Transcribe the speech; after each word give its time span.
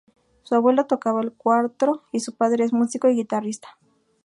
Su 0.41 0.55
abuelo 0.55 0.87
tocaba 0.87 1.21
el 1.21 1.31
cuatro 1.31 2.01
y 2.11 2.21
su 2.21 2.33
padre 2.35 2.63
es 2.65 2.73
músico 2.73 3.07
y 3.07 3.13
guitarrista. 3.13 3.77